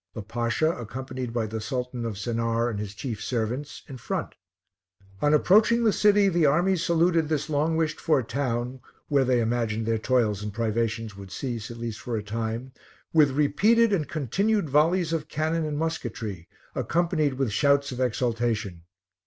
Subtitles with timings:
[0.15, 4.33] The Pasha, accompanied by the Sultan of Sennaar and his chief servants, in front.
[5.21, 8.79] On approaching the city, the army saluted this long wished for town,
[9.09, 12.71] where they imagined that their toils and privations would cease, at least for a time,
[13.13, 18.81] with repeated and continued volleys of cannon and musquetry, accompanied with shouts of exultation.